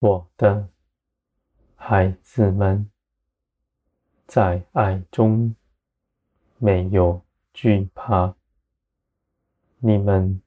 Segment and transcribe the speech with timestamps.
[0.00, 0.66] 我的
[1.76, 2.90] 孩子们，
[4.26, 5.54] 在爱中
[6.56, 7.20] 没有
[7.52, 8.34] 惧怕。
[9.78, 10.40] 你们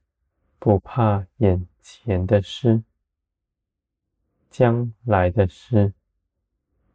[0.58, 2.82] 不怕眼前的事，
[4.50, 5.92] 将来的事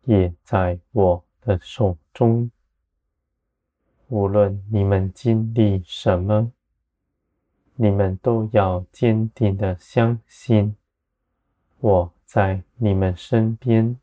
[0.03, 2.51] 也在我的手中。
[4.09, 6.51] 无论你们经历什么，
[7.75, 10.75] 你们都要坚定的相信，
[11.79, 13.99] 我在你们身边，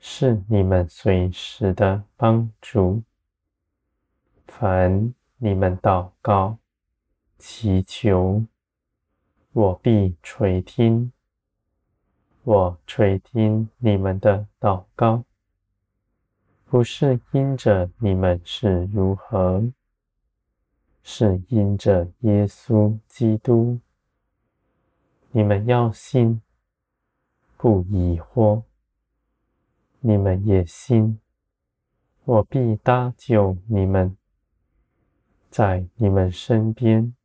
[0.00, 3.04] 是你们随时的帮助。
[4.48, 6.58] 凡你们祷告、
[7.38, 8.44] 祈求，
[9.52, 11.12] 我必垂听。
[12.42, 15.22] 我垂听你们的祷告。
[16.64, 19.72] 不是因着你们是如何，
[21.04, 23.78] 是因着耶稣基督。
[25.30, 26.42] 你们要信，
[27.58, 28.62] 不疑惑。
[29.98, 31.18] 你们也信，
[32.24, 34.16] 我必搭救你们，
[35.50, 37.16] 在你们身边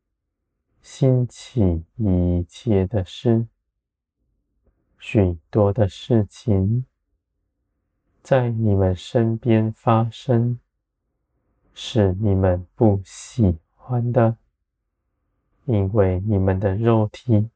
[0.82, 3.46] 兴起一切的事，
[4.98, 6.84] 许多的事情。
[8.20, 10.58] 在你们身边发生，
[11.74, 14.36] 是你们不喜欢的，
[15.66, 17.50] 因为你们的肉体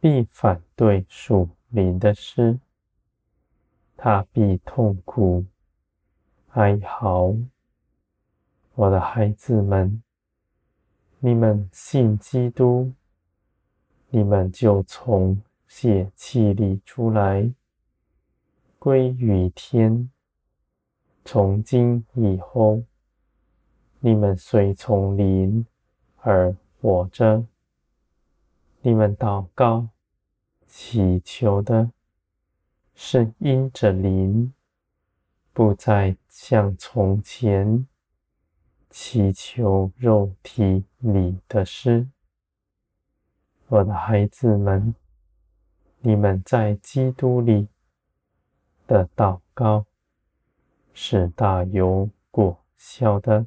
[0.00, 2.60] 必反对属灵的事，
[3.96, 5.44] 他必痛苦、
[6.50, 7.34] 哀嚎。
[8.76, 10.00] 我的孩子们，
[11.18, 12.92] 你们信基督，
[14.10, 17.52] 你们就从血气里出来。
[18.78, 20.08] 归于天。
[21.24, 22.84] 从今以后，
[23.98, 25.66] 你们随从灵
[26.20, 27.44] 而活着。
[28.82, 29.88] 你们祷告、
[30.76, 31.92] 祈求的，
[32.96, 34.52] 是因着灵，
[35.52, 37.86] 不再像从前
[38.90, 42.08] 祈求肉体里的事。
[43.68, 44.92] 我的孩子们，
[46.00, 47.68] 你们在基督里。
[48.86, 49.86] 的祷告
[50.92, 53.46] 是大有果效的，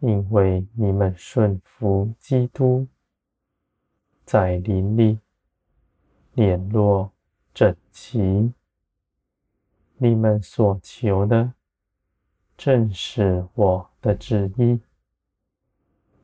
[0.00, 2.86] 因为你们顺服基督，
[4.24, 5.18] 在灵里
[6.38, 7.10] 联络
[7.52, 8.54] 整齐。
[9.96, 11.52] 你们所求的
[12.56, 14.80] 正是我的旨意，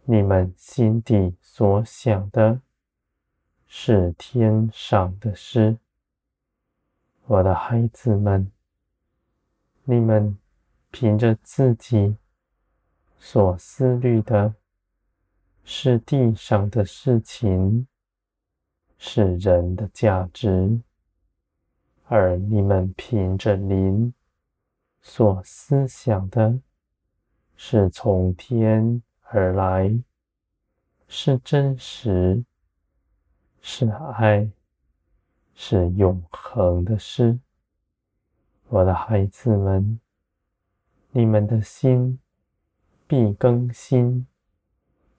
[0.05, 2.61] 你们心底所想的
[3.67, 5.79] 是天上的事。
[7.27, 8.53] 我的孩子们，
[9.83, 10.39] 你们
[10.93, 12.17] 凭着自己
[13.19, 14.55] 所思虑的，
[15.65, 17.89] 是地上的事情，
[18.99, 20.81] 是人的价值；
[22.07, 24.13] 而你们凭着灵
[25.01, 26.59] 所思想的，
[27.57, 29.99] 是从天而来，
[31.09, 32.45] 是真实，
[33.61, 34.51] 是爱。
[35.57, 37.39] 是永恒的事，
[38.67, 40.01] 我的孩子们，
[41.13, 42.19] 你们的心
[43.07, 44.27] 必更新、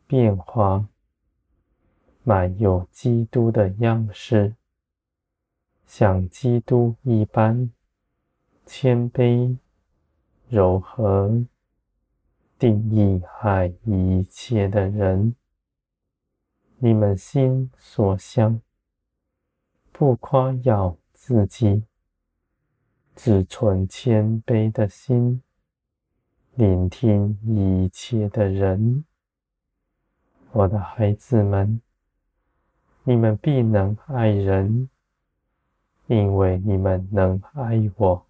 [0.06, 0.90] 变化，
[2.26, 4.56] 满有基督的样式，
[5.86, 7.72] 像基督一般
[8.66, 9.56] 谦卑、
[10.50, 11.46] 柔和、
[12.60, 15.36] 定义爱一切的人。
[16.80, 18.60] 你们心所想。
[19.98, 21.86] 不夸耀自己，
[23.16, 25.42] 只存谦卑的心，
[26.56, 29.06] 聆听一切的人。
[30.52, 31.82] 我的孩子们，
[33.08, 34.90] 你们必能爱人，
[36.08, 38.26] 因为你们能爱我。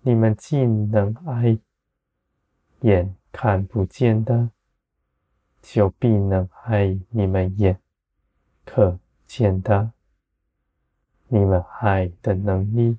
[0.00, 1.58] 你们既能爱
[2.80, 4.48] 眼看不见的，
[5.60, 7.78] 就必能爱你们眼
[8.64, 9.92] 可见的。
[11.28, 12.96] 你们爱的能力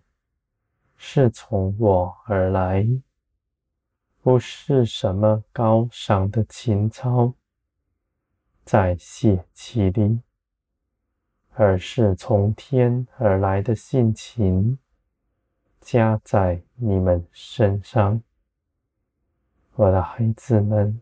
[0.95, 2.87] 是从我而来，
[4.21, 7.33] 不是什么高尚的情操
[8.63, 10.21] 在血气里，
[11.57, 14.77] 而是从天而来的性情
[15.79, 18.21] 加在你们身上。
[19.75, 21.01] 我的孩子们，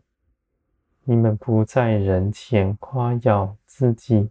[1.02, 4.30] 你们不在人前夸耀自己。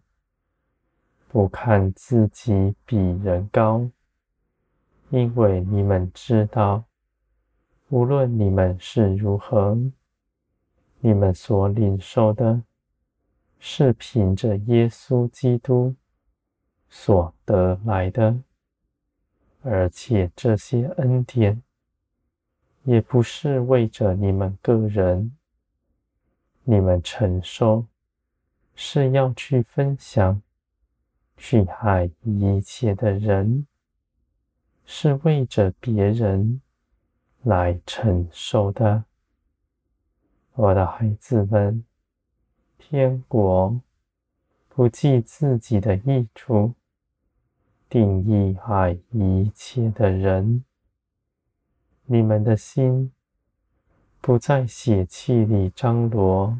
[1.27, 3.89] 不看自己比人高，
[5.09, 6.83] 因为你们知道，
[7.89, 9.75] 无论你们是如何，
[10.99, 12.61] 你们所领受的，
[13.57, 15.95] 是凭着耶稣基督
[16.95, 18.39] 所得来的，
[19.63, 21.61] 而且这些恩典
[22.83, 25.35] 也不是为着你们个人，
[26.63, 27.87] 你们承受
[28.75, 30.39] 是要去分享，
[31.35, 33.65] 去爱一切的人，
[34.85, 36.61] 是为着别人
[37.41, 39.03] 来承受的。
[40.53, 41.83] 我的孩子们，
[42.77, 43.81] 天国
[44.69, 46.73] 不计自己的益处，
[47.93, 50.65] 定义爱一切的人。
[52.05, 53.13] 你们的心
[54.19, 56.59] 不在血气里张罗，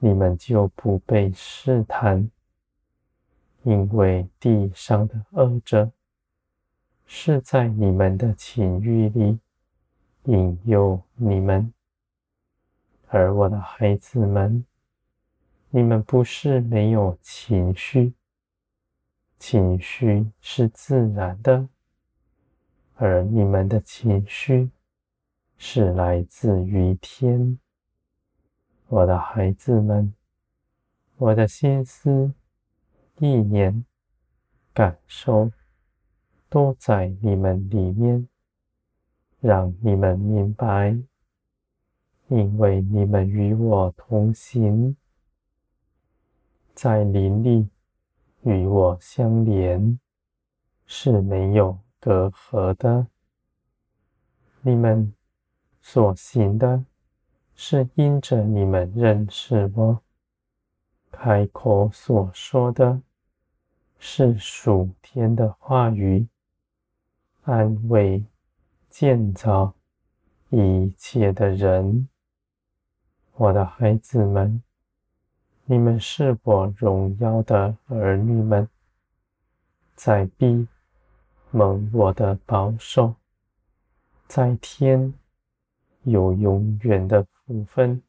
[0.00, 2.30] 你们就不被试探。
[3.62, 5.90] 因为地上的恶者
[7.06, 9.38] 是在你们的情欲里
[10.24, 11.72] 引诱你们，
[13.08, 14.66] 而我的孩子们，
[15.70, 18.12] 你们不是没有情绪，
[19.46, 21.68] 情绪是自然的，
[22.94, 24.70] 而你们的情绪
[25.58, 27.58] 是来自于天。
[28.88, 30.14] 我的孩子们，
[31.18, 32.32] 我的心思。
[33.18, 33.84] 意念、
[34.72, 35.52] 感受
[36.48, 38.26] 都在你们里面，
[39.40, 40.96] 让你们明白，
[42.28, 44.96] 因为你们与我同行，
[46.74, 47.68] 在林里
[48.44, 49.98] 与我相连，
[50.86, 53.06] 是没有隔阂的。
[54.60, 55.14] 你们
[55.80, 56.84] 所行的，
[57.54, 60.00] 是因着你们认识我。
[61.10, 63.00] 开口所说的，
[63.98, 66.26] 是属天的话语，
[67.42, 68.24] 安慰、
[68.90, 69.74] 建造
[70.50, 72.08] 一切的人。
[73.36, 74.62] 我的孩子们，
[75.66, 78.68] 你们是我荣耀的儿女们，
[79.94, 80.68] 在地
[81.50, 83.14] 蒙我的保守，
[84.26, 85.14] 在天
[86.02, 88.02] 有永远的福分。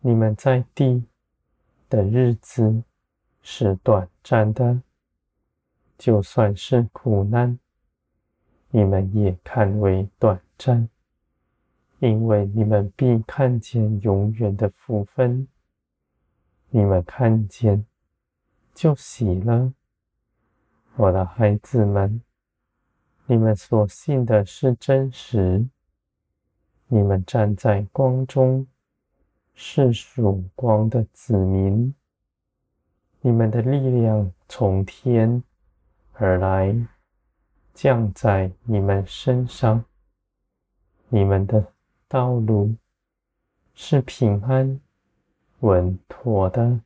[0.00, 1.04] 你们在地。
[1.90, 2.82] 的日子
[3.40, 4.82] 是短暂的，
[5.96, 7.58] 就算是苦难，
[8.68, 10.86] 你们也看为短暂，
[12.00, 15.48] 因为你们必看见永远的福分。
[16.70, 17.84] 你们看见
[18.74, 19.72] 就喜了，
[20.96, 22.22] 我的孩子们，
[23.26, 25.66] 你们所信的是真实，
[26.86, 28.66] 你们站在光中。
[29.60, 31.92] 是曙光的子民，
[33.20, 35.42] 你们的力量从天
[36.12, 36.86] 而来，
[37.74, 39.84] 降在你们身上。
[41.08, 41.72] 你们的
[42.06, 42.72] 道路
[43.74, 44.80] 是平安
[45.60, 46.80] 稳妥的，